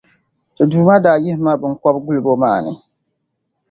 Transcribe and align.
Ti 0.55 0.63
Duuma 0.69 0.95
daa 1.03 1.21
yihi 1.23 1.39
ma 1.45 1.53
biŋkɔbigulibo 1.61 2.31
maa 2.41 2.59
ni. 2.65 2.71